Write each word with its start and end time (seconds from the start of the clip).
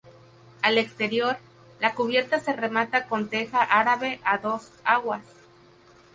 Al 0.63 0.79
exterior, 0.79 1.37
la 1.79 1.93
cubierta 1.93 2.39
se 2.39 2.53
remata 2.53 3.05
con 3.05 3.29
teja 3.29 3.61
árabe 3.61 4.19
a 4.23 4.39
dos 4.39 4.71
aguas. 4.83 5.21